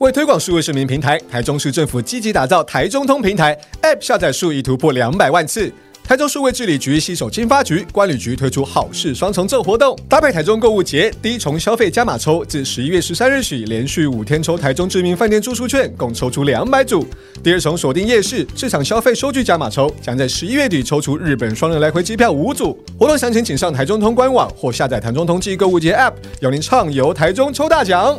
[0.00, 5.70] 为推广数位市民平台，台中市政府积极打造台中通平台 App 下载数已突破两百万次。
[6.02, 17.00] 台中数位治理局携手金发局、关旅局推出好事双重奏活动，搭配台中购物节，第一重消费加码抽，自十一月十三日起，连续五天抽台中知名饭店住宿券，共抽出两百组；
[17.42, 22.82] 第二重锁定夜市市场消费收据加码抽，将在十一月底抽出日本双人来回机票五组。
[22.98, 28.18] 活动详情请上台中通官网或下载台中通记购物节 App，邀您畅游台中抽大奖。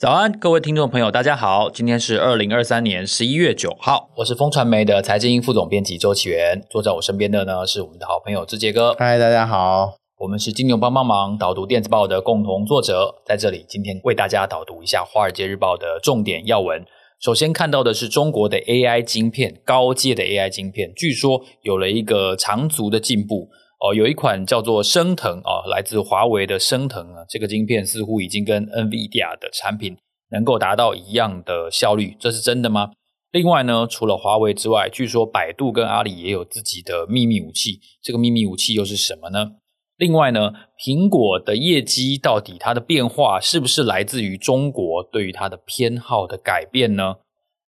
[0.00, 8.96] 早安，各位听众朋友，大家好，今天是二零二三年十一月九号，我是风传媒的财经副总编辑周启源，坐在我身边的呢是我们的好朋友志杰哥。
[8.98, 9.92] 嗨，大家好。
[10.20, 16.82] 我们是金牛帮帮忙导读电子报的共同作者，在这里今天为大家导读一下《华尔街日报》的重点要闻。
[17.20, 23.50] 首先看到的是中国的 AI 晶片，高阶的 AI 晶片，据说有了一个长足的进步
[23.80, 23.94] 哦。
[23.94, 29.96] 有一款叫做升腾、哦，来自华为的升腾啊，这个晶片似乎已经跟 NVIDIA 的产品
[30.30, 32.90] 能够达到一样的效率，这是真的吗？
[33.32, 39.52] 另外呢，除了华为之外，据说百度跟阿里也有自己的秘密武器，这个秘密武器又是什么呢？
[39.96, 40.52] 另外呢，
[40.84, 47.16] 苹果的业绩到底它的变化是不是来自于中国对于它的偏好的改变呢？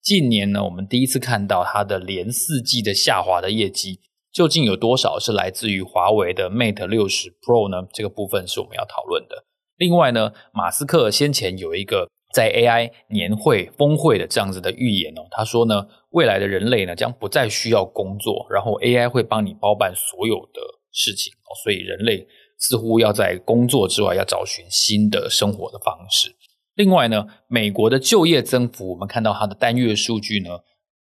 [0.01, 3.99] 近年呢，我们第一次看到它的连四季的下滑的业绩，
[4.31, 7.87] 究竟有多少是来自于华为的 Mate 60 Pro 呢？
[7.93, 9.45] 这个部分是我们要讨论的。
[9.77, 20.61] 另外呢，马斯克先前有一个在 AI 年会峰会的这样子的预言哦，他说呢，未来的人类呢将不再需要工作，然后 AI 会帮你包办所有的。
[20.91, 26.35] 事情哦，所以人类似乎要在工作之外要找寻新的生活的方式。
[26.73, 30.49] 另外呢，美国的就业增幅，我们看到它的单月数据呢，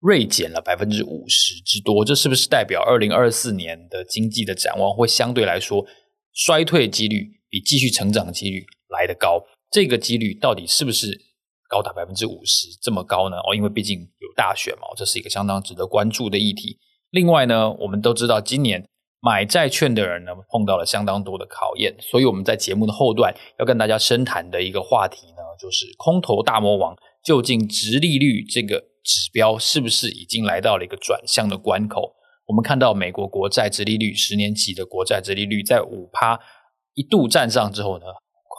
[0.06, 2.06] 锐减了百分之五十之多。
[2.06, 5.86] 这是不是代表二零二四年的经济的展望会相对来说
[6.34, 9.44] 衰退几率比继续成长几率来得高？
[9.72, 11.20] 这个几率到底是不是
[11.68, 13.38] 高达百分之五十这么高呢？
[13.38, 16.78] 哦，因为毕竟有大选嘛，这是一个相当值得关注的议题。
[17.10, 18.86] 另外呢，我们都知道今年。
[19.22, 32.16] 买债券的人呢，碰到了相当多的考验，所以我们在节目的后段要跟大家深谈的一个话题呢，就是空头大魔王究竟殖利率这个指标是不是已经来到了一个转向的关口？
[32.48, 36.40] 我们看到美国国债殖利率十年期的国债殖利率在五趴
[36.96, 38.06] 一度站上之后呢，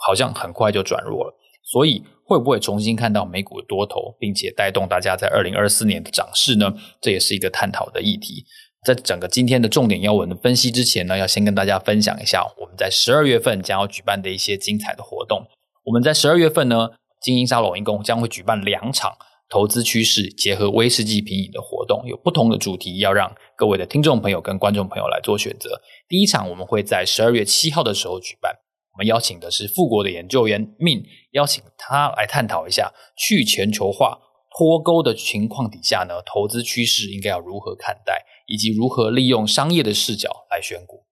[0.05, 6.73] 好像很快就转弱了，所以会不会重新看到美股的多头，并且带动大家在二零二四年的涨势呢？
[7.01, 8.45] 这也是一个探讨的议题。
[8.85, 15.45] 在整个今天的重点要闻的分析之前呢，要先跟大家分享一下我们在十二月份将要举办的一些精彩的活动。
[15.83, 16.89] 我们在十二月份呢，
[17.21, 19.17] 精英沙龙一共将会举办两场
[19.49, 25.81] 投资趋势结合威士忌品饮的活动，有不同的主题要让各位的听众朋友跟观众朋友来做选择。
[26.07, 28.53] 第一场我们会在十二月七号的时候举办，
[28.93, 34.19] 我们邀请的是富国的研究员 Min，邀请他来探讨一下去全球化
[34.57, 38.25] 脱钩的情况底下呢，投资趋势应该要如何看待。
[38.49, 41.05] 以及如何利用商业的视角来选股。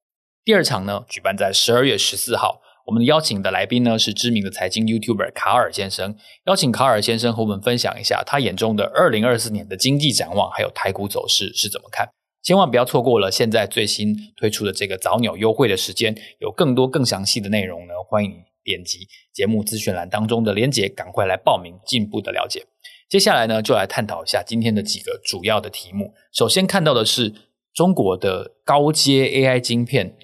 [0.45, 2.61] 第二场呢，举办在十二月十四号。
[2.85, 6.15] 我们邀请的来宾呢是知名的财经 YouTuber 卡尔先生。
[6.45, 12.07] 邀请卡尔先生和我们分享一下他眼中的二零二四年的经济展望，还有台股走势是怎么看。
[12.43, 18.31] 千万不要错过了现在最新推出的这个早鸟优惠的时间，有更多更详细的内容呢，欢迎
[18.63, 22.63] 点击节目资讯栏当中的链接，赶快来报名，进一步的了解。
[23.09, 26.13] 接下来呢，就来探讨一下今天的几个主要的题目。
[26.31, 27.33] 首先看到的是
[27.73, 30.15] 中国的高阶 AI 晶片，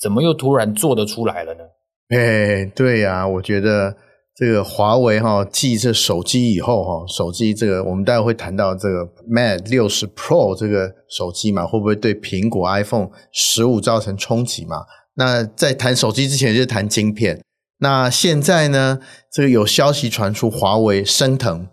[0.00, 1.64] 怎么又突然做得出来了呢？
[2.08, 3.96] 哎，对呀、啊，我觉得
[4.36, 14.84] 这个华为哈继这手机以后哈，手机这个我们待会会谈到这个 Mate 六十 Pro 这个手机嘛，会不会对苹果 iPhone 十五造成冲击嘛？
[15.14, 17.40] 那在谈手机之前就谈晶片。
[17.78, 19.00] 那现在呢，
[19.32, 21.68] 这个有消息传出，华为升腾。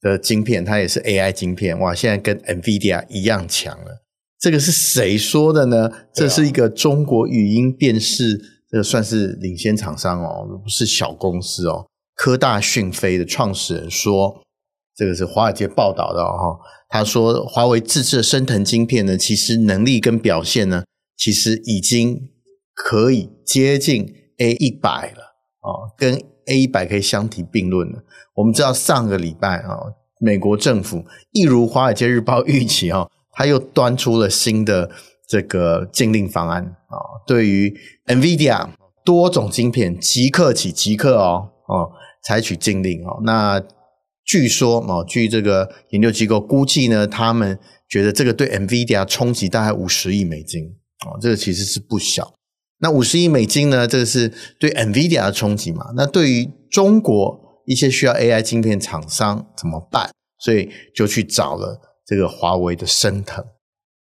[0.00, 1.92] 的晶片，它也是 AI 晶片，哇！
[1.92, 4.04] 现在跟 NVIDIA 一样强了。
[4.38, 5.90] 这个是谁说的呢？
[6.14, 11.86] 这是一个中国语音辨识，这个算是领先厂商哦，不是小公司哦。
[12.14, 14.42] 科大讯飞的创始人说，
[14.94, 16.58] 这个是华尔街报道的哦。
[16.88, 20.84] 他说，华为自制的升腾晶片呢，其实能力跟表现呢，
[21.16, 22.30] 其实已经
[22.74, 25.22] 可以接近 A 一百了
[25.60, 28.02] 哦，跟 A 一百可以相提并论了。
[28.34, 29.78] 我们知道上个礼拜啊，
[30.20, 34.90] 美国政府一如《华尔街日报》预期啊，他又端出了新的
[35.28, 36.96] 这个禁令方案啊，
[37.26, 38.70] 对于 NVIDIA
[39.04, 41.92] 多种晶片即刻起即刻哦哦
[42.24, 43.20] 采取禁令哦。
[43.24, 43.62] 那
[44.24, 47.58] 据说哦，据这个研究机构估计呢，他们
[47.88, 50.64] 觉得这个对 NVIDIA 冲击大概五十亿美金
[51.06, 52.32] 哦，这个其实是不小。
[52.80, 55.92] 那五十亿美金呢，这个是对 NVIDIA 的冲击嘛？
[55.94, 60.10] 那对于中国一些需要 AI 晶片厂商怎么办？
[60.38, 63.44] 所以就去找了这个华为的升腾。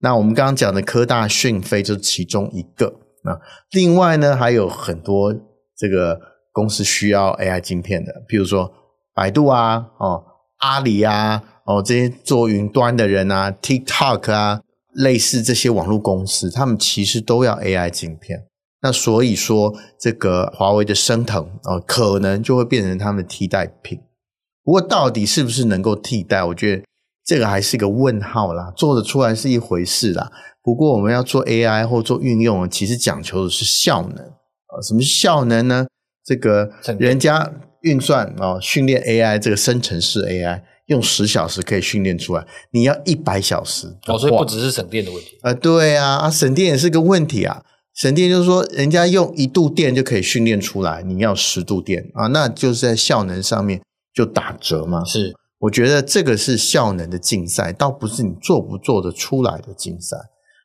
[0.00, 2.95] 那我们刚刚讲的科大讯飞就是其中一个。
[3.25, 3.39] 那
[3.73, 5.35] 另外呢，还有很多
[5.77, 6.21] 这个
[6.53, 8.73] 公司需要 AI 晶片的，譬如说
[9.15, 10.25] 百度啊、哦
[10.59, 14.61] 阿里啊、哦这些做云端的人啊、TikTok 啊，
[14.95, 18.47] 类似这些网络公司，他们其实都要 AI 晶片。
[18.81, 24.00] 那所以说，这个华为的升腾哦，可能就会变成他们的替代品。
[24.62, 26.45] 不过，到底是不是能够替代？
[26.45, 26.83] 我觉得
[27.28, 28.72] 这个还是一个问号啦。
[28.75, 30.32] 做得出来是一回事啦。
[30.62, 34.80] 不过，我们要做 AI 或做运用，其实讲求的是效能啊。
[34.82, 35.86] 什么是效能呢？
[36.25, 37.52] 这个人家
[37.82, 43.86] 运算啊，训练 AI 这个生成式 AI，用十小时可以训练出来，你要一百小时。
[44.06, 45.52] 哦，所以不只是省电的问题啊。
[45.52, 47.62] 对啊，啊，省电也是个问题啊。
[47.94, 53.82] 省电就是说，人家用一度电就可以训练出来，你要十度电啊，那就是在效能上面。
[54.14, 60.16] 就打折嘛，是，我觉得这个是效能的竞赛，倒不是你做不做得出来的竞赛。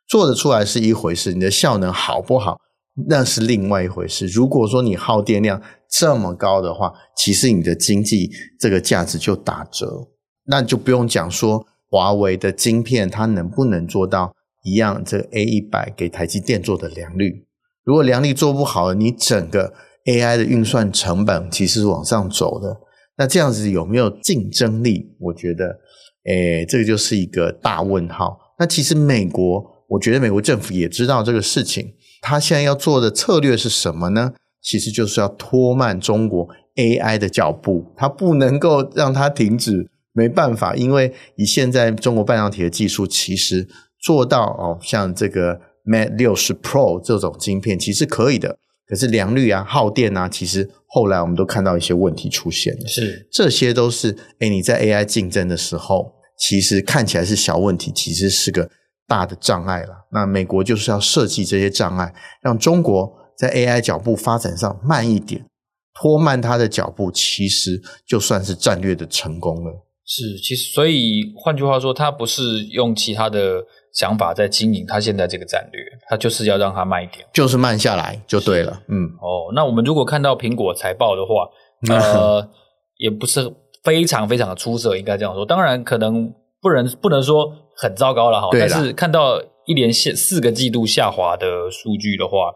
[0.08, 2.60] 做得出来是一回事，你的效能好不好，
[3.08, 4.28] 那是另外一回事。
[4.28, 5.60] 如果说你耗电量
[5.90, 8.30] 这么高的话，其实你的经济
[8.60, 10.10] 这个价值就打折，
[10.46, 17.48] 那就不用讲说华为的晶片它能不能做到一样，这个 A 一百给台积电做的良率，
[17.84, 19.74] 如果良率做不好了，你整个
[20.06, 22.78] AI 的运算成本其实是往上走的。
[23.18, 25.16] 那这样子有没有竞争力？
[25.20, 25.80] 我觉得，
[26.26, 28.38] 诶，这个就是一个大问号。
[28.60, 34.34] 那其实美国，我觉得美国政府也知道这个事情，他现在要做的策略是什么呢？
[34.62, 39.90] 其实就是要拖慢中国 AI 的脚步，他不能够让它停止。
[40.16, 43.68] 没办法，因为以现在中国半导体的技术，其实
[44.00, 48.60] 做到哦，像这个 Mate 60 Pro 这种晶片，其实可以的。
[48.94, 52.88] 可是良率啊、耗电啊，其实后来我们都看到一些问题出现了。
[52.88, 58.70] 是，这些都是哎你在 AI 竞争的时候，其实看起来是小问题，其实是个
[59.08, 60.08] 大的障碍了。
[60.12, 62.14] 那美国就是要设计这些障碍，
[62.44, 65.44] 让中国在 AI 脚步发展上慢一点，
[66.00, 69.72] 拖慢它的脚步，其实就算是战略的成功了。
[70.06, 73.64] 是，其实所以换句话说，它不是用其他的。
[73.94, 78.82] 想法在经营他现在这个战略，他就是要让它慢一点，就是慢下来就对了。
[78.88, 81.48] 嗯，哦，那我们如果看到苹果财报的话，
[81.96, 82.50] 呃，
[82.98, 83.54] 也不是
[83.84, 85.46] 非常非常的出色，应该这样说。
[85.46, 92.54] 当然，可能不能不能说很糟糕了哈，但是看到一连下四个季度下滑的数据的话。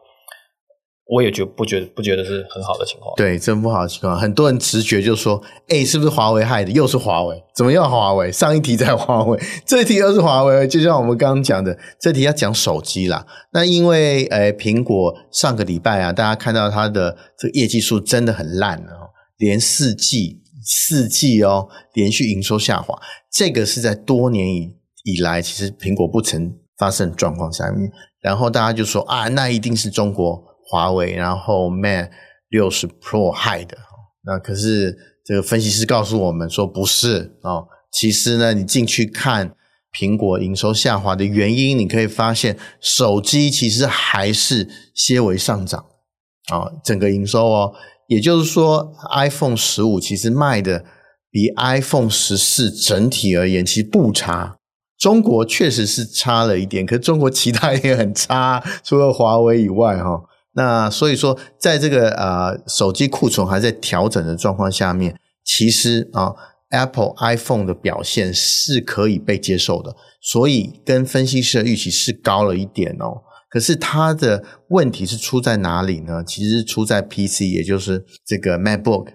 [1.09, 4.19] 我也觉不觉得不觉得是很好的情况，对，真不好的情况。
[4.19, 6.71] 很多人直觉就说：“哎，是不是华为害的？
[6.71, 7.81] 又是华为，怎么又？
[7.81, 13.25] 华为上一题在华为，这一题又是华为。”就像我们刚刚讲的，这题要讲手机啦。
[13.53, 19.07] 那因为诶，苹果上个礼拜啊，大家看到它的这个业绩数真的很烂哦，
[19.37, 22.99] 连四季四季哦连续营收下滑，
[23.31, 24.75] 这个是在多年以
[25.05, 27.89] 以来其实苹果不曾发生状况下面。
[28.19, 30.43] 然后大家就说啊，那一定是中国。
[30.69, 32.09] 华为，然后 Mate
[32.51, 33.77] 60 Pro 害的，
[34.25, 37.67] 那可是这个分析师告诉我们说不是哦。
[37.91, 39.55] 其实呢，你进去看
[39.97, 45.85] 苹果营收下滑的原因，你可以发现手机其实还是些微上涨
[46.49, 47.73] 啊、整个营收哦，
[48.07, 50.85] 也就是说 iPhone 十五其实卖的
[51.31, 54.57] 比 iPhone 十四整体而言其实不差，
[54.97, 60.21] 中国确实是差了一点，可是中国其他也很差，除了华为以外哈、
[60.57, 66.33] 那所以说，在这个呃手机库存还在调整的状况下面，其实啊
[66.71, 73.21] ，Apple iPhone 的表现是可以被接受的，所以跟分析师的预期是高了一点哦。
[73.51, 76.23] 可是它的问题是出在哪里呢？
[76.25, 79.09] 其实是出在 PC，也就是这个 MacBook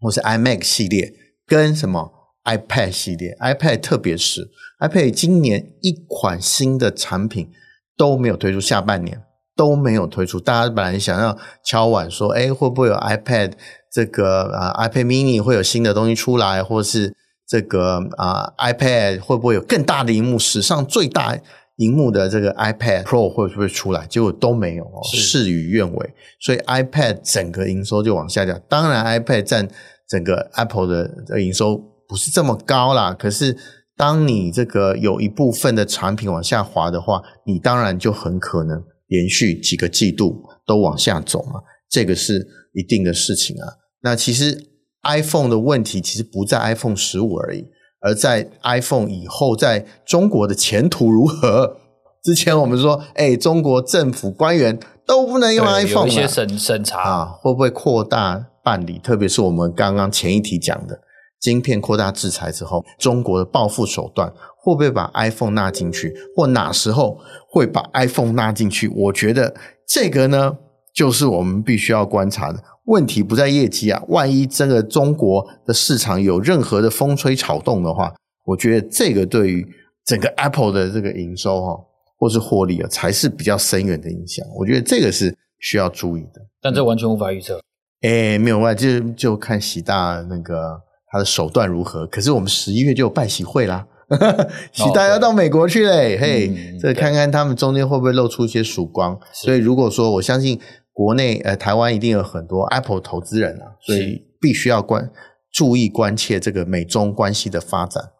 [0.00, 1.12] 或是 iMac 系列
[1.46, 2.10] 跟什么
[2.44, 4.48] iPad 系列，iPad 特别是
[4.80, 7.50] iPad 今年一款新的产品
[7.98, 9.25] 都没有推出，下半年。
[9.56, 13.52] 都没有推出，大家本来想要敲碗说，哎，会不会有 iPad
[13.90, 17.14] 这个啊 iPad Mini 会有新的东西出来，或是
[17.48, 21.36] 这个啊 iPad 会不会有更大的荧幕，史上最大
[21.76, 24.06] 荧幕的这个 iPad Pro 会不会出来？
[24.06, 28.58] 结果都没有哦，事与愿违，所以 iPad 整个营收就往下掉。
[28.68, 29.68] 当然，iPad 占
[30.08, 30.86] 整个 Apple
[31.26, 31.76] 的营收
[32.08, 33.56] 不是这么高啦，可是
[33.96, 43.66] 当你这个有一部分的产品往下滑的话，你当然就很可能连续几个季度都往下走嘛，这个是一定的事情啊。
[44.02, 44.68] 那其实
[45.02, 47.64] iPhone 的问题其实不在 iPhone 十五而已，
[48.00, 51.78] 而在 iPhone 以后在中国的前途如何？
[52.22, 58.98] 之前我们说，哎，中国政府官员都不能用 iPhone 了，有一些审审查啊，会不会扩大办理？
[58.98, 61.00] 特别是我们刚刚前一题讲的。
[61.38, 68.88] 晶片扩大制裁之后，中国的报复手段会不会把 iPhone 纳进去，或哪时候会把 iPhone 纳进去？
[68.88, 69.54] 我觉得
[69.86, 70.56] 这个呢，
[70.94, 74.02] 就是我们必须要观察的问题，不在业绩啊。
[74.08, 78.12] 万一这个中国的市场有任何的风吹草动的话，
[78.46, 79.64] 我觉得这个对于
[80.04, 81.78] 整个 Apple 的这个营收哈，
[82.18, 84.44] 或是获利啊，才是比较深远的影响。
[84.56, 86.40] 我觉得这个是需要注意的。
[86.60, 87.60] 但这完全无法预测。
[88.00, 90.85] 哎，没有外，就就看习大那个。
[91.16, 92.06] 他的手段如何？
[92.06, 93.86] 可是我们十一月就有拜喜会啦，
[94.72, 99.18] 喜大要到美国去嘞，嘿，这看看他们中间会不会露出一些曙光。
[99.32, 100.60] 所以如果说我相信
[100.92, 105.10] 国内呃台湾一定有很多 Apple 投资人啊，所以必须要关
[105.52, 108.10] 注意关切这个美中关系的发展。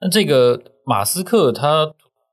[0.00, 1.92] 那这个马斯克他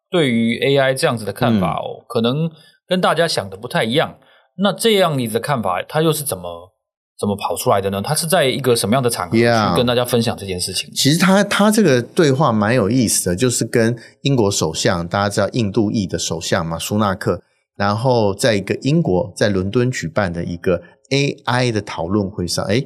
[0.10, 2.50] 对于 AI 这样子的看法哦，嗯、可能
[2.88, 4.18] 跟大家想的不太一样。
[4.62, 6.74] 那这样你的看法，他又是怎么？
[7.20, 8.02] 怎么跑出来的呢？
[8.02, 11.04] 他是在一个什么样的场合去跟大家分享这件事情？Yeah.
[11.04, 17.42] 其实他他这个对话蛮有意思的，就是跟英国首相，大家知道印度裔的首相嘛，苏纳克，
[17.76, 22.82] 然后在一个英国在伦敦举办的一个 AI 的讨论会上，哎，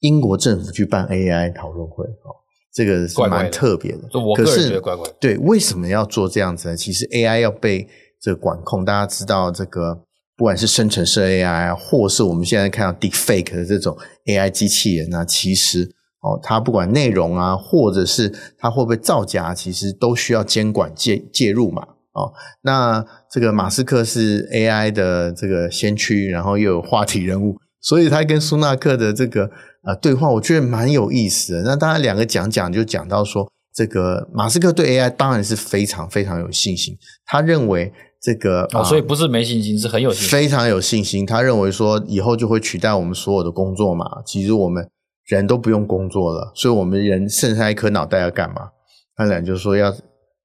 [0.00, 2.34] 英国政府去办 AI 讨论会哦，
[2.74, 4.08] 这个是蛮特别的。
[4.08, 5.14] 怪怪的，我个人觉得怪怪的。
[5.20, 6.76] 对，为什么要做这样子呢？
[6.76, 7.86] 其实 AI 要被
[8.20, 10.05] 这个管控，大家知道这个。
[10.36, 15.90] 不管是生成式 AI 啊，或是我们现在看到 Deepfake 的这种 AI 机器人啊，其实
[16.20, 21.82] 哦，它不管内容啊，或者是它会不会造假，其实都需要监管介介入嘛。
[22.12, 29.50] 哦，那这个马斯克是 AI 的这个先驱，然后又有话题人物，所以他跟苏纳克的这个
[29.84, 31.62] 呃对话，我觉得蛮有意思的。
[31.62, 37.90] 那当然两个讲讲就讲到说，这个马斯克对 AI 当然是非常非常有信心，他认为。
[38.22, 41.24] 这个哦，所以不是没信心，是很有信心，非常有信心。
[41.24, 44.04] 他认为说以后就会取代我们所有的工作嘛。
[44.24, 44.88] 其实我们
[45.26, 48.68] 人都不用工作了，所以我们人剩下一颗脑袋要干嘛？
[49.16, 49.92] 他俩就是说要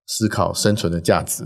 [0.08, 1.44] 思考生存的价值。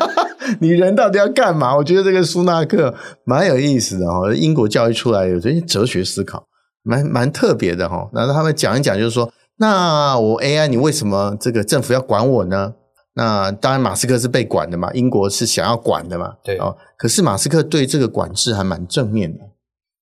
[0.60, 1.76] 你人到底要干嘛？
[1.76, 2.94] 我觉得这个苏纳克
[3.24, 4.32] 蛮有意思的哈。
[4.34, 6.46] 英国教育出来有这些哲学思考，
[6.82, 8.08] 蛮蛮特别的哈。
[8.12, 12.74] 然后他们讲一讲，就是说，那我 AI，你为什么这个政府要管我呢？
[13.18, 16.36] 那当然，马斯克是被管的嘛，英国是想要管的嘛。
[16.44, 19.40] 对哦，可是马斯克对这个管制还蛮正面的。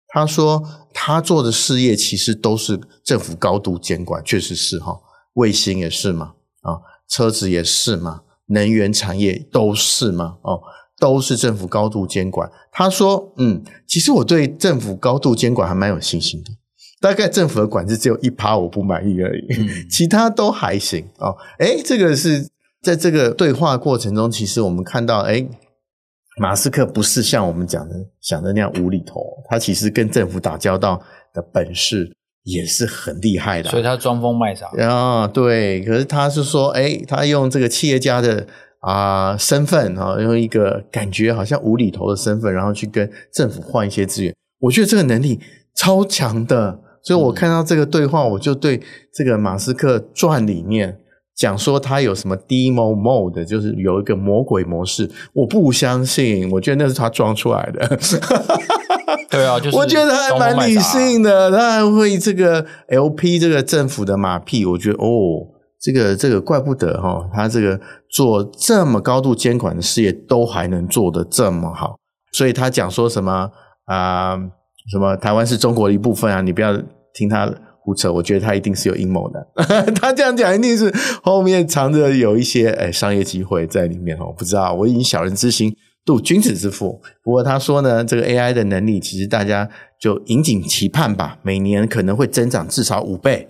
[0.09, 0.61] 他说
[0.93, 4.99] 他做的事业其实都是政府高度监管，确实是哈，
[5.35, 10.61] 卫星也是嘛，啊，车子也是嘛，能源产业都是嘛，哦，
[10.99, 12.51] 都是政府高度监管。
[12.73, 16.51] 他说，嗯，其实我对政府高度监管还蛮有信心的。
[17.01, 21.37] 大概政府的管制只有一趴我不满意而已，嗯、 其他都还行哦。
[21.61, 22.49] 哎，这个是。
[22.85, 25.43] 在这个对话过程中，其实我们看到，哎，
[26.39, 31.01] 马斯克不是像我们讲的想的那样无厘头，他其实跟政府打交道
[31.33, 35.83] 的本事也是很厉害的，所以他装疯卖傻啊，对。
[35.83, 38.47] 可是他是说，哎，他用这个企业家的
[38.81, 45.41] 啊、呃、身份啊，用一个感觉好像无厘头的身份，然后去跟政府换一些资源，我觉得这个能力
[45.75, 46.81] 超强的。
[47.03, 50.99] 所以我看到这个对话，嗯、我就对这个马斯克传里面。
[51.37, 57.99] 讲说他有什么 demo mode，就是有一个魔鬼模式，我不相信，我觉得那是他装出来的。
[59.29, 65.43] 对啊，就是、 我觉得还蛮理性的，他还会这个 LP 这个政府的马屁，我觉得哦，
[65.81, 71.97] 这个这个怪不得哈、哦，他这个做这么高度监管的事业都还能做得这么好，
[72.33, 73.51] 所以他讲说什么
[73.87, 74.39] 啊、呃，
[74.93, 76.73] 什么台湾是中国的一部分啊，你不要
[77.13, 77.53] 听他。
[77.85, 79.47] 胡扯，我觉得他一定是有阴谋的。
[79.95, 80.91] 他这样讲，一定是
[81.23, 84.35] 后面藏着有一些诶商业机会在里面哦。
[84.37, 86.99] 不知道，我以小人之心度君子之腹。
[87.23, 89.69] 不过他说呢，这个 AI 的能力，其实大家
[90.01, 91.39] 就引颈期盼吧。
[91.43, 93.47] 每年可能会增长至少五倍，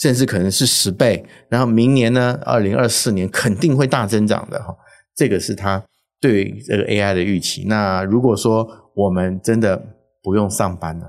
[0.00, 1.24] 甚至可能是十倍。
[1.48, 4.74] 然后明年呢，二零二四年肯定会大增长的哈。
[5.14, 5.84] 这个是他
[6.20, 7.64] 对这个 AI 的预期。
[7.68, 8.66] 那如果说
[8.96, 9.80] 我们真的
[10.24, 11.06] 不用上班了，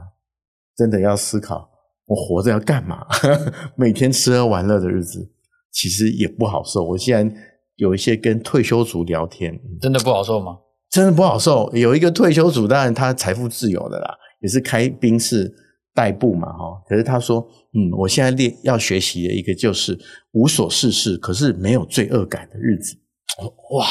[0.78, 1.68] 真的要思考。
[2.08, 3.06] 我活着要干嘛？
[3.78, 5.30] 每天吃喝玩乐的日子，
[5.72, 6.84] 其实也不好受。
[6.84, 7.36] 我现在
[7.76, 10.58] 有一些跟退休族聊天，真的不好受吗？
[10.90, 11.70] 真的不好受。
[11.74, 15.54] 有一个退休族，当然他财富自由的啦，也是开宾士
[15.94, 16.82] 代步嘛，哈。
[16.88, 20.00] 可是他说，嗯，我现在练要学习的一个就是
[20.32, 22.96] 无所事事，可是没有罪恶感的日子。
[23.78, 23.86] 哇，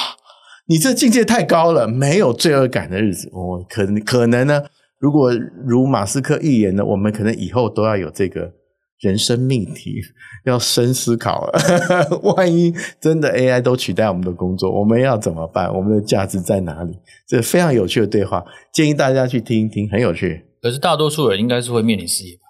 [0.67, 4.63] 你这境界太高了，没有罪恶感的日子，我、哦、可可能呢？
[4.99, 5.31] 如果
[5.67, 8.51] 如马斯克预言的，我们可能以后都要有这个
[9.01, 10.01] 人生命题，
[10.47, 11.59] 要深思考了。
[12.37, 15.73] 万一真的 AI 都取代我们的工作，我们要怎么办？
[15.75, 16.99] 我们的价值在哪里？
[17.29, 20.45] 这非常有趣的对话，建议大家去听一听，很有趣。
[20.63, 22.43] 可是大多数人应该是会面临失业吧？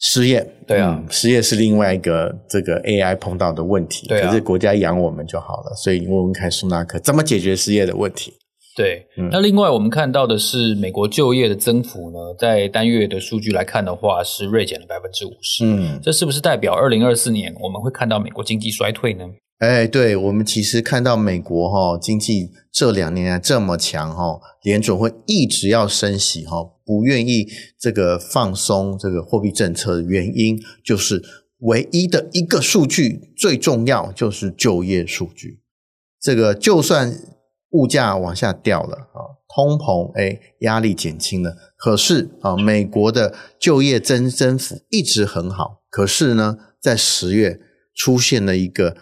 [0.00, 4.08] 失业，对啊，嗯，失业是另外一个这个 AI 碰到的问题。
[4.08, 8.32] 对啊，可是国家养我们就好了，所以你问问看苏纳克怎么解决失业的问题。
[8.76, 15.64] 对，那另外我们看到的是美国就业的增幅呢，在单月的数据来看的话，是锐减了百分之五十。
[15.64, 19.24] 嗯，这是不是代表二零二四年我们会看到美国经济衰退呢？
[19.58, 27.48] 哎，对，我们其实看到美国哈经济这两年来这么强哈，联准会一直要升息哈，不愿意
[27.78, 31.20] 这个放松这个货币政策的原因，就是
[31.58, 35.58] 唯一的一个数据最重要就是就业数据，
[36.20, 37.12] 这个就算。
[37.70, 39.20] 物价往下掉了啊，
[39.54, 47.60] 通膨诶压力减轻了，可是啊，美国的就业增增幅一直很好，可是呢，在十月
[47.94, 48.96] 出现了一个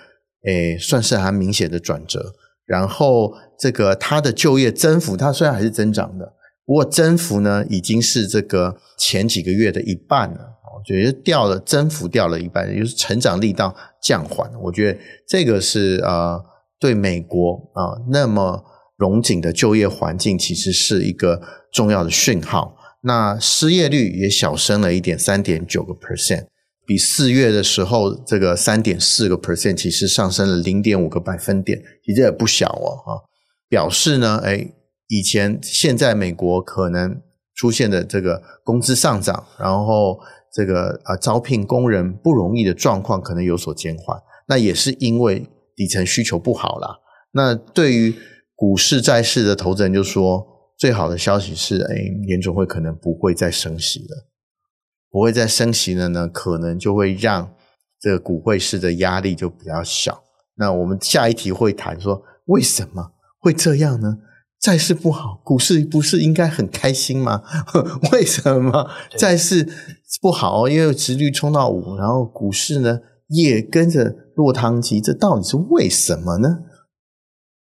[0.44, 2.34] 诶算是还明显的转折，
[2.66, 6.34] 然后这个它的就业增幅，它虽然还是增长的，
[6.66, 10.40] 不过增幅呢已经是这个前几个月的一半了，
[10.76, 16.44] 我觉得掉了，增幅掉了一半，也就是成长力道降缓，我觉得这个是呃。
[16.80, 18.64] 对美国啊，那么
[18.96, 21.40] 荣景的就业环境，其实是一个
[21.72, 22.76] 重要的讯号。
[23.02, 26.46] 那失业率也小升了一点，三点九个 percent，
[26.86, 32.98] 比四月的时候这个三点四个 percent，其实上升了零点五个百分点，其实也不小哦。
[33.04, 33.22] 哈，
[33.68, 34.68] 表示呢，哎，
[35.08, 37.20] 以前现在美国可能
[37.54, 40.18] 出现的这个工资上涨，然后
[40.52, 44.20] 这个啊招聘工人不容易的状况，可能有所减缓。
[44.48, 45.48] 那也是因为。
[45.78, 46.98] 底层需求不好啦，
[47.30, 48.12] 那对于
[48.56, 50.44] 股市、债市的投资人就说，
[50.76, 51.94] 最好的消息是，哎，
[52.26, 54.26] 联总会可能不会再升息了，
[55.08, 57.54] 不会再升息了呢，可能就会让
[58.00, 60.24] 这个股汇市的压力就比较小。
[60.56, 64.18] 那我们下一题会谈说，为什么会这样呢？
[64.60, 67.44] 债市不好，股市不是应该很开心吗？
[68.10, 69.68] 为什么债市
[70.20, 70.68] 不好？
[70.68, 74.14] 因为殖利率冲到五，然后股市呢也跟着。
[74.38, 76.58] 落汤鸡，这到底是为什么呢？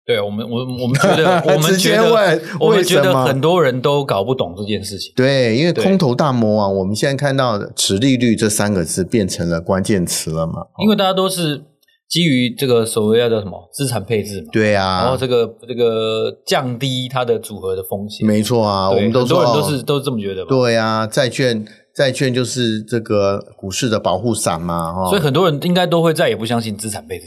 [0.07, 5.13] 对我们，我我们觉得，我们觉得， 我们觉得很多人都搞不懂这件事情。
[5.15, 10.63] 对，因为空头大魔王，我们现在看到的“殖利率”这三个字变成了关键词了嘛？
[10.83, 11.61] 因为大家都是
[12.09, 14.47] 基于这个所谓的什么资产配置嘛？
[14.51, 20.43] 对啊，然后这个这个降低它的组合的风险，没错啊，我们都说很多人都是都是这么觉得。
[20.45, 21.63] 对啊，债券。
[21.95, 27.25] 债券就是这个股市的保护伞嘛，哈，所以很多人应该都会再也不相信资产配置。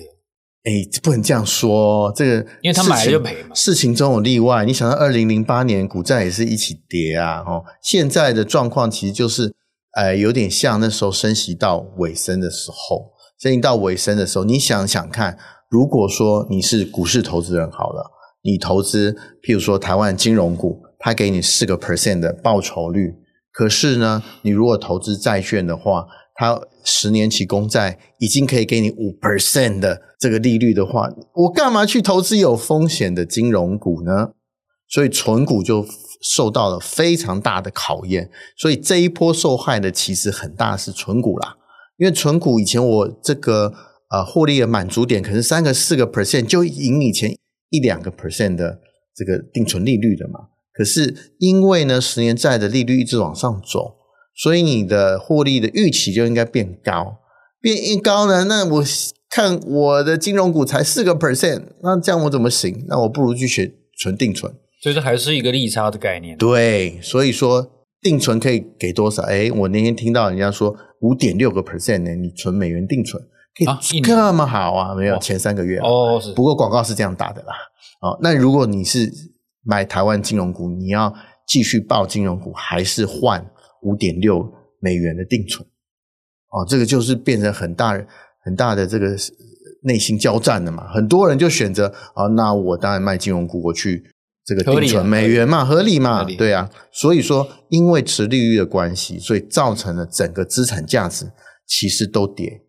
[0.64, 3.54] 哎，不能这样说，这个因为他买了就赔嘛。
[3.54, 9.54] 事情总有例外，你想到二零零八年股债也是一起跌啊，哦，现在的状况其实就是，
[9.92, 15.38] 呃，有点像那时候升息到尾声的时候，升息到尾声的时候，你想想看，
[15.70, 18.10] 如果说你是股市投资人好了，
[18.42, 23.14] 你投资，譬如说台湾金融股，它给你四个 percent 的报酬率。
[23.56, 34.32] 可是呢，你如果投资债券的话，它十年期公债已经可以给你五 percent 的这个利率的话，我干嘛去投资有风险的金融股呢？
[34.90, 35.86] 所以存股就
[36.20, 38.30] 受到了非常大的考验。
[38.58, 41.56] 所以这一波受害的其实很大是存股啦，
[41.96, 43.72] 因为存股以前我这个
[44.10, 47.34] 呃获利的满足点可能三个四个 percent 就赢以前
[47.70, 48.78] 一两个 percent 的
[49.14, 50.40] 这个定存利率的嘛。
[50.76, 53.96] 可是因为呢，十年债的利率一直往上走，
[54.36, 57.16] 所以你的获利的预期就应该变高，
[57.62, 58.84] 变一高呢，那我
[59.30, 62.84] 看我的金融股才四个 percent，那这样我怎么行？
[62.88, 64.52] 那我不如去选存定存。
[64.82, 66.36] 所以这还是一个利差的概念。
[66.36, 67.66] 对，所以说
[68.02, 69.22] 定存可以给多少？
[69.22, 73.22] 哎，我那天听到人家说五点六个 percent 呢，你存美元定存
[73.56, 74.94] 可以这么好啊？
[74.94, 76.34] 没有前三个月哦，是。
[76.34, 77.54] 不过广告是这样打的啦。
[78.02, 79.10] 哦，那如果你是。
[79.66, 81.12] 买台湾金融股，你要
[81.46, 83.44] 继续抱金融股，还是换
[83.82, 84.48] 五点六
[84.80, 85.66] 美元的定存？
[86.50, 87.92] 哦，这个就是变成很大
[88.44, 89.16] 很大的这个
[89.82, 90.86] 内心交战了嘛。
[90.92, 94.04] 很多人就选择啊、哦，那我当然卖金融股，我去
[94.44, 96.70] 这个定存美元嘛，合理嘛，对啊。
[96.92, 101.32] 所以说，因为持利率的关系，所以造成了整个资产价值
[101.66, 102.62] 其实都跌，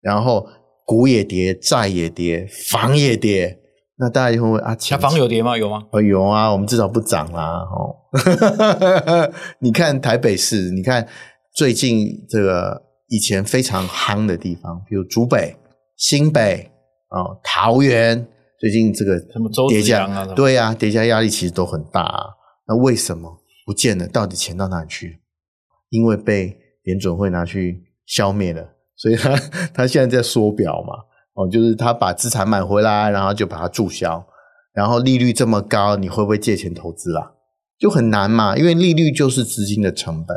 [0.00, 0.46] 然后
[0.84, 3.58] 股也跌，债也跌，房也跌。
[3.98, 5.56] 那大家就会问啊，那房有跌吗？
[5.56, 5.82] 有吗？
[5.90, 7.66] 哦，有啊，我们至少不涨啦。
[7.70, 7.96] 哦，
[9.60, 11.08] 你看台北市，你看
[11.54, 15.56] 最近这个以前非常夯的地方，比如竹北、
[15.96, 16.70] 新北
[17.08, 18.26] 啊、哦、桃园，
[18.60, 22.24] 最近这个什么周子阳啊，对呀、啊，叠加压力其实都很大啊。
[22.68, 24.06] 那为什么不见了？
[24.08, 25.20] 到底钱到哪里去？
[25.88, 29.34] 因为被联准会拿去消灭了，所以他
[29.72, 30.94] 他现在在缩表嘛，
[31.36, 34.26] 哦，就是他把资产买回来，然后就把它注销，
[34.72, 37.34] 然后利率这么高，你会不会借钱投资啦？
[37.78, 40.36] 就很难嘛，因为利率就是资金的成本。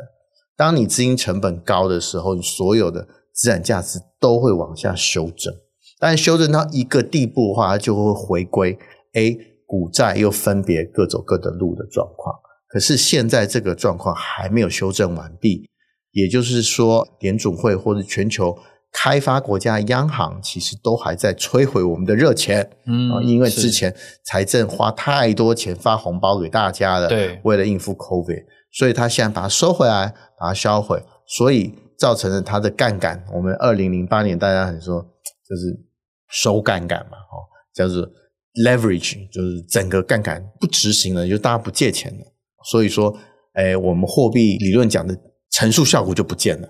[0.57, 5.53] 当你资金成本高的时候，你所有的资产价值都会往下修正。
[6.01, 8.77] 但修正到一个地步的话，它就会回归
[9.13, 12.35] A 股债又分别各走各的路的状况。
[12.67, 15.69] 可是现在这个状况还没有修正完毕，
[16.11, 18.57] 也就是说，联准会或者全球
[18.91, 22.69] 开发国家央行其实都还在摧毁我们的热钱。
[22.85, 28.43] 嗯，因为之前财政花太多钱发红包给大家了，对，为了应付 COVID。
[28.71, 33.25] 所以他现在把它收回来，把它销毁，所以造成了它的杠杆。
[33.33, 35.01] 我们二零零八年大家很说
[35.47, 35.75] 就是
[36.27, 37.41] 收杠杆嘛，哦，
[37.73, 38.07] 叫做
[38.63, 42.25] leverage，就是整个杠杆不执行了，就大家不借钱了。
[42.69, 43.17] 所以说，
[43.53, 45.17] 哎，我们货币理论讲的
[45.51, 46.69] 乘数效果就不见了，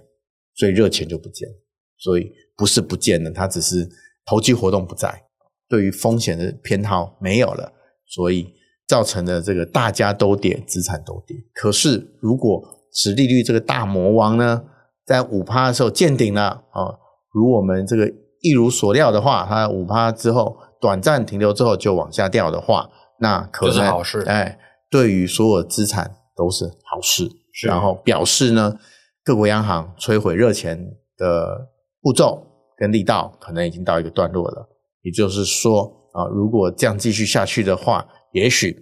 [0.56, 1.56] 所以热钱就不见了。
[2.00, 3.88] 所以不是不见了，它只是
[4.26, 5.24] 投机活动不在，
[5.68, 7.72] 对于风险的偏好没有了，
[8.08, 8.56] 所以。
[8.90, 11.38] 造成的这个大家都跌，资产都跌。
[11.54, 12.60] 可是如果
[12.92, 14.64] 殖利率这个大魔王呢，
[15.06, 16.98] 在五趴的时候见顶了啊，
[17.32, 24.22] 如我们这个一如所料的话，它五趴之后短暂停留之后就往下掉的话，那可能是好事。
[24.22, 24.58] 哎，
[24.90, 27.30] 对于所有资产都是好事。
[27.68, 28.80] 然后表示呢，
[29.24, 30.84] 各国央行摧毁热钱
[31.16, 31.68] 的
[32.02, 32.46] 步骤
[32.78, 34.68] 跟力道可能已经到一个段落了。
[35.02, 35.84] 也就是说
[36.14, 38.76] 啊，如果这样继续下去的话，也许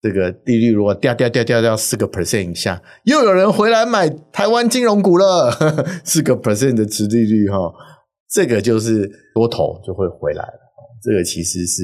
[0.00, 5.50] 这个利率如果掉掉掉掉掉四个 percent 以下，又有人回来买台湾金融股了。
[6.04, 7.72] 四个 percent 的殖利率哈，
[8.30, 10.52] 这个就是多头就会回来了。
[11.02, 11.82] 这个其实是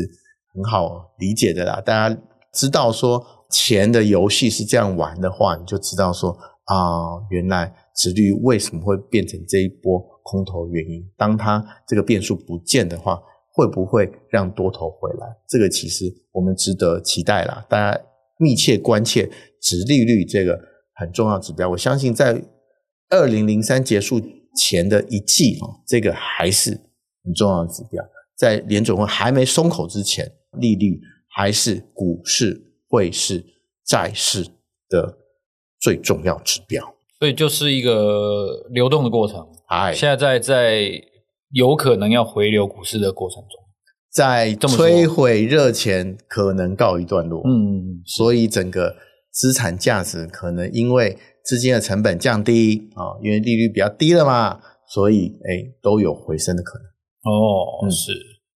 [0.54, 1.80] 很好理解的啦。
[1.80, 2.20] 大家
[2.52, 6.30] 知道说钱的游戏是这样玩的话，你就知道说
[6.64, 6.76] 啊，
[7.30, 11.08] 原来殖率为什么会变成这一波空头原因。
[11.16, 13.20] 当它这个变数不见的话。
[13.56, 15.28] 会不会让多头回来？
[15.48, 17.64] 这个其实我们值得期待啦。
[17.70, 18.04] 大家
[18.36, 19.30] 密切关切
[19.62, 20.58] 殖利率这个
[20.96, 21.70] 很重要指标。
[21.70, 22.42] 我相信在
[23.10, 24.20] 二零零三结束
[24.56, 26.72] 前的一季啊，这个还是
[27.22, 28.04] 很重要的指标。
[28.36, 30.28] 在联准会还没松口之前，
[30.58, 33.44] 利率还是股市、汇市、
[33.86, 34.44] 债市
[34.88, 35.16] 的
[35.78, 36.93] 最重要指标。
[37.24, 39.40] 所以就是一个流动的过程。
[39.68, 41.02] 哎，现在在在。
[41.50, 43.62] 有可能要回流股市的过程中，
[44.10, 47.42] 在摧毁热钱可能告一段落。
[47.46, 48.96] 嗯，所以整个
[49.30, 54.58] 资产价值可能因为资金的成本降低啊，因为利率比较低了嘛，
[54.88, 56.86] 所以哎都有回升的可能。
[57.22, 58.10] 哦，是。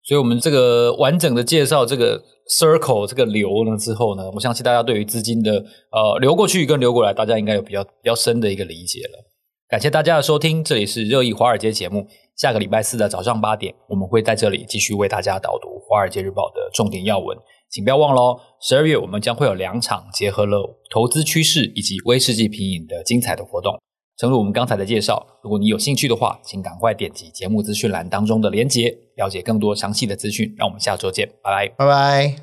[0.08, 2.18] 所以我们这个完整的介绍这个
[2.48, 5.52] circle 这个流呢之后呢，我相信大家对于资金的
[5.92, 9.22] 呃流过去跟流过来，大家应该有比较比较深的一个理解了。
[9.68, 12.06] 感谢大家的收听，这里是热议华尔街节目。
[12.38, 17.36] 下个礼拜四的早上八点，我们会在这里继续为大家导读《华尔街日报》的重点要闻，
[17.68, 18.40] 请不要忘了哦。
[18.62, 23.78] 十二月我们将会有两场结合了投资趋势以及威士忌品饮的精彩的活动。
[24.18, 30.52] 正如我们刚才的介绍，如果你有兴趣的话，请赶快点击节目资讯栏当中的连结，了解更多详细的资讯。
[30.58, 32.38] 让我们下周见，拜拜，拜拜。